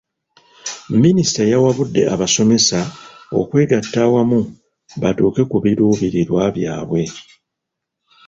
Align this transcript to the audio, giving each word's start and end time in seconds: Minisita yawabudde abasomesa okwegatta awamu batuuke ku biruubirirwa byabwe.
Minisita 1.03 1.41
yawabudde 1.53 2.01
abasomesa 2.13 2.79
okwegatta 3.39 3.99
awamu 4.07 4.39
batuuke 5.01 5.41
ku 5.51 5.57
biruubirirwa 5.63 6.43
byabwe. 6.55 7.03